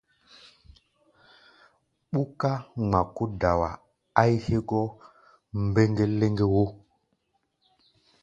Ɓúká 2.11 2.51
ŋmaa 2.87 3.05
kó 3.15 3.23
dawa 3.41 3.69
a̧ʼi̧ 4.21 4.37
hégɔ́ 4.45 4.83
mbeŋge-leŋge 5.67 6.45
wo! 6.53 6.63